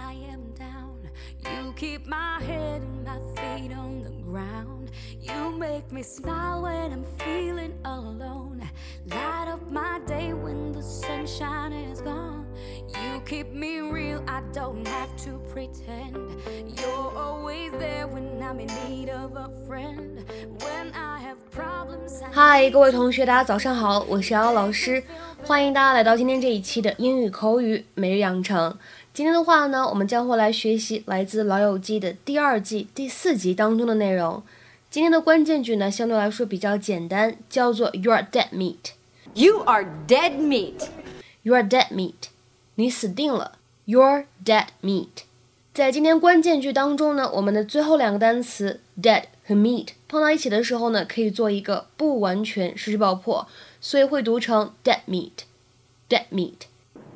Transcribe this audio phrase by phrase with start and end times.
[0.00, 1.08] I am down.
[1.44, 4.90] You keep my head and my feet on the ground.
[5.20, 8.62] You make me smile when I'm feeling alone.
[9.08, 12.46] Light up my day when the sunshine is gone.
[12.88, 16.16] You keep me real, I don't have to pretend.
[16.76, 20.24] You're always there when I'm in need of a friend.
[20.60, 25.02] When I have problems, I 嗨，各位同学，大家早上好，我是瑶瑶老师，
[25.44, 28.76] 欢迎大家来到今天这一期的英语口语每日养成。
[29.13, 34.41] 今天的话呢，我们将会来学习来自《老友记》的第二季第四集当中的内容。
[34.89, 38.93] 今天的关键句呢，相对来说比较简单，叫做 "You are dead meat".
[39.33, 40.87] You are dead meat.
[41.43, 42.29] You are dead meat，
[42.75, 43.57] 你死定了。
[43.85, 45.25] You're dead meat。
[45.73, 53.45] 在今天关键句当中呢，我们的最后两个单词 dead 和 meat 碰到一起的时候呢，可以做一个不完全失去爆破，
[53.81, 55.31] 所以会读成 dead meat。
[56.07, 56.53] dead meat。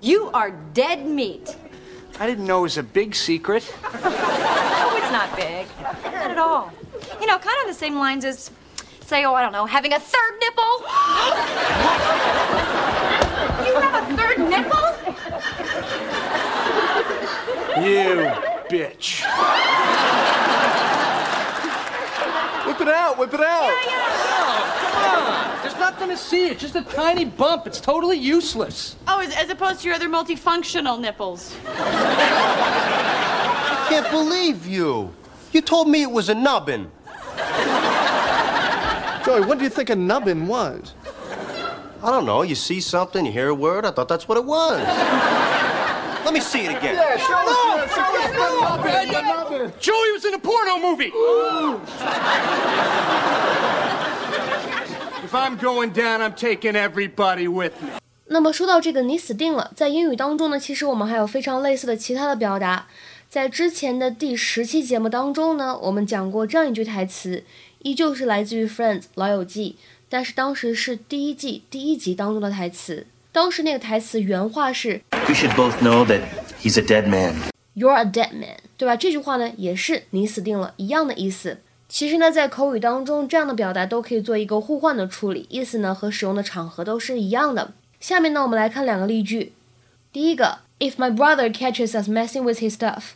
[0.00, 1.54] You are dead meat.
[2.20, 3.74] I didn't know it was a big secret.
[3.82, 5.66] Oh, it's not big.
[6.04, 6.70] Not at all.
[7.18, 8.50] You know, kind of the same lines as,
[9.00, 10.62] say, oh, I don't know, having a third nipple.
[13.64, 14.86] you have a third nipple?
[17.80, 18.28] You
[18.68, 19.24] bitch.
[22.66, 23.62] Whip it out, whip it out.
[23.62, 24.20] Yeah, yeah.
[24.42, 25.62] Oh, Come on.
[25.62, 26.48] There's nothing to see.
[26.48, 27.66] It's just a tiny bump.
[27.66, 28.96] It's totally useless.
[29.20, 31.54] Oh, as, as opposed to your other multifunctional nipples.
[31.66, 33.06] I
[33.90, 35.12] can't believe you.
[35.52, 36.90] You told me it was a nubbin.
[39.26, 40.94] Joey, what do you think a nubbin was?
[42.02, 42.40] I don't know.
[42.40, 43.84] You see something, you hear a word.
[43.84, 44.80] I thought that's what it was.
[46.24, 46.96] Let me see it again.
[49.80, 51.12] Joey was in a porno movie.
[55.22, 57.90] if I'm going down, I'm taking everybody with me.
[58.32, 62.86] 那么说到这个，你死定了，在英语当中呢，其实我们还有非常类似的其他的表达。
[63.28, 67.42] 在之前的第十期节目当中呢，我们讲过这样一句台词，
[67.80, 69.74] 依旧是来自于《Friends》老友记，
[70.08, 73.04] 但是当时是第一季第一集当中的台词。
[73.32, 76.20] 当时那个台词原话是 We should both know that
[76.62, 77.34] he's a dead man.
[77.74, 78.94] "You're a dead man"，对吧？
[78.94, 81.58] 这句话呢，也是你死定了一样的意思。
[81.88, 87.72] 其实呢，在口语当中，这样的表达都可以做一个互换的处理，意思呢和使用的场合都是一样的。
[87.99, 89.53] 下面呢，我们来看两个例句。
[90.11, 93.13] 第一个，If my brother catches us messing with his stuff,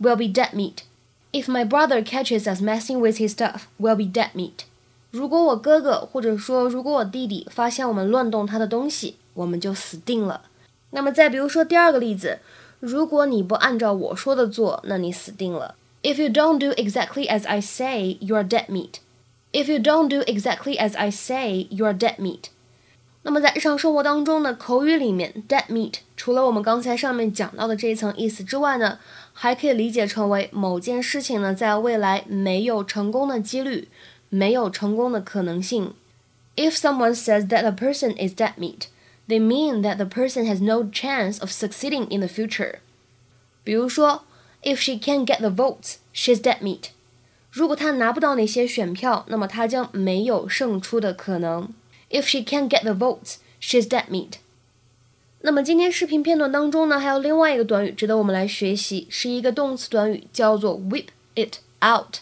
[0.00, 0.84] we'll be dead meat.
[1.32, 4.64] If my brother catches us messing with his stuff, we'll be dead meat.
[5.10, 10.42] 如果我哥哥或者说如果我弟弟发现我们乱动他的东西，我们就死定了。
[10.90, 12.40] 那么再比如说第二个例子，
[12.80, 15.74] 如果你不按照我说的做，那你死定了。
[16.02, 19.00] If you don't do exactly as I say, you're dead meat.
[19.52, 22.50] If you don't do exactly as I say, you're dead meat.
[23.27, 28.99] 那么在日常生活当中呢，口语里面 dead meat 除了我们刚才上面讲到的这一层意思之外呢，
[29.33, 33.89] 还可以理解成为某件事情呢在未来没有成功的几率，
[34.29, 35.93] 没有成功的可能性。
[36.55, 38.83] If someone says that a person is dead meat,
[39.27, 42.75] they mean that the person has no chance of succeeding in the future.
[43.65, 44.23] 比如说
[44.63, 46.91] ，If she can't get the votes, she's dead meat.
[47.51, 51.67] 如果她拿不到那些选票，那么她将没有胜出的可能。
[52.09, 54.39] If she can't get the votes, she's dead meat.
[55.41, 62.17] 那么今天视频片段当中呢，还有另外一个短语值得我们来学习，是一个动词短语，叫做 whip it out。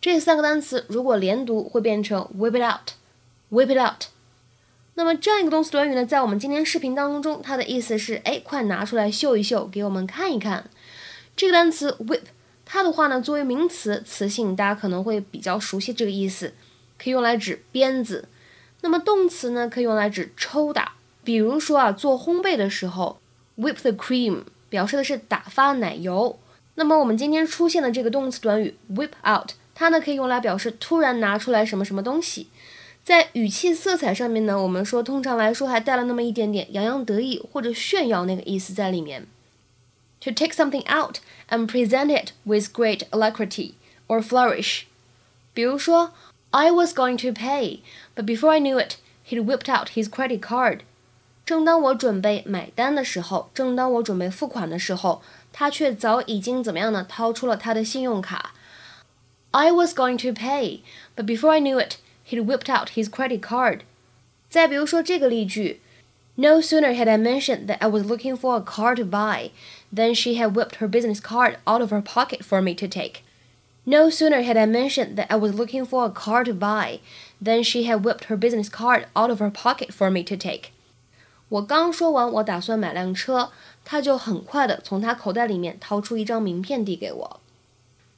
[0.00, 4.04] 这三个单词如果连读会变成 whip it out，whip it out。
[4.94, 10.68] 那么这样一个动词短语呢，在我们今天视频当中，它的意思是，哎，快拿出来秀一秀，给我们看一看。
[11.34, 12.20] 这个单词 whip，
[12.64, 16.52] 它的话呢，作为名词，词性大家可能会比较熟悉这个意思，
[16.98, 18.28] 可以用来指鞭子。
[18.84, 20.92] 那么动词呢，可以用来指抽打。
[21.24, 23.18] 比如说啊，做烘焙的时候
[23.56, 26.38] ，whip the cream 表示的是打发奶油。
[26.74, 32.48] 那么我们今天出现的这个动词短语 whip out，它呢可以用来表示突然拿出来什么什么东西。
[33.02, 39.26] 在语气色彩上面呢，我们说通常来说还带了那么一点点洋洋得意或者炫耀那个意思在里面。
[40.20, 43.72] To take something out and present it with great alacrity
[44.08, 44.82] or flourish。
[45.54, 46.12] 比如说
[46.53, 47.79] ，I was going to pay,
[48.15, 50.81] but before I knew it, he'd whipped out his credit card。
[51.45, 55.21] 正当我准备买单的时候，正当我准备付款的时候，
[55.51, 57.05] 他却早已经怎么样呢？
[57.09, 58.53] 掏出了他的信用卡。
[59.51, 60.81] I was going to pay,
[61.15, 61.97] but before I knew it,
[62.29, 63.81] he'd whipped out his credit card.
[64.47, 65.81] 再比如说这个例句，
[66.35, 69.49] No sooner had I mentioned that I was looking for a car to buy,
[69.93, 73.23] than she had whipped her business card out of her pocket for me to take.
[73.86, 77.00] No sooner had I mentioned that I was looking for a car to buy,
[77.42, 80.70] than she had whipped her business card out of her pocket for me to take.
[81.50, 83.50] 我刚说完我打算买辆车，
[83.84, 87.40] 她就很快的从她口袋里面掏出一张名片递给我。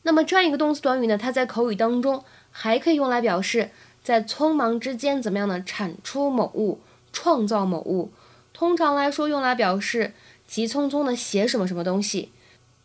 [0.02, 2.22] 那么这样一个动词短语呢，它在口语当中
[2.52, 3.70] 还可以用来表示
[4.04, 5.60] 在匆忙之间怎么样呢？
[5.66, 6.78] 产出某物，
[7.12, 8.12] 创造某物。
[8.52, 10.14] 通常来说，用来表示
[10.46, 12.30] 急匆匆的写什么什么东西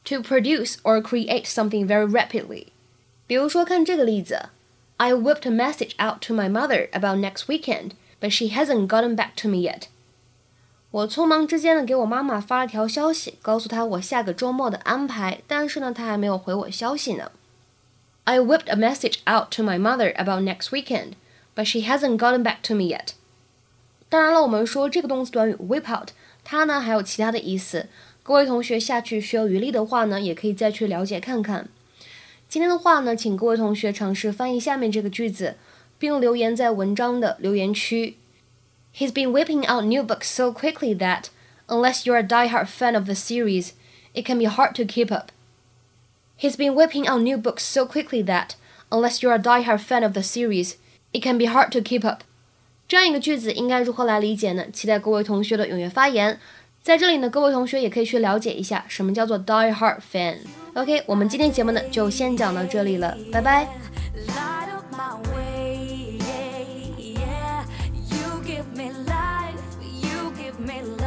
[0.04, 2.68] ，to produce or create something very rapidly。
[3.26, 4.50] 比如说，看这个例子，
[4.98, 9.30] I whipped a message out to my mother about next weekend, but she hasn't gotten back
[9.42, 9.88] to me yet。
[10.92, 17.32] 我匆忙之间呢，给我妈妈发了条消息，告诉她我下个周末的安排，但是呢，她还没有回我消息呢。
[18.24, 21.12] I whipped a message out to my mother about next weekend,
[21.54, 23.10] but she hasn't gotten back to me yet。
[24.08, 26.10] 当然了，我们说这个动词短语 whip out，
[26.42, 27.88] 它呢还有其他的意思。
[28.22, 31.68] 各位同学下去学有余力的话呢，也可以再去了解看看。
[32.48, 35.56] 今天的话呢，请各位同学尝试翻译下面这个句子，
[35.98, 38.16] 并留言在文章的留言区。
[38.94, 41.24] He's been whipping out new books so quickly that,
[41.66, 43.70] unless you're a die-hard fan of the series,
[44.14, 45.30] it can be hard to keep up.
[46.38, 48.50] He's been whipping out new books so quickly that,
[48.90, 50.74] unless you're a die-hard fan of the series,
[51.12, 52.20] it can be hard to keep up.
[52.88, 54.66] 这样一个句子应该如何来理解呢？
[54.72, 56.38] 期待各位同学的踊跃发言。
[56.83, 60.37] 在这里呢，各位同学也可以去了解一下什么叫做 die hard fan。
[60.73, 63.67] OK，我们今天节目呢就先讲到这里了，拜拜。
[68.77, 68.91] me
[70.01, 71.00] you give me life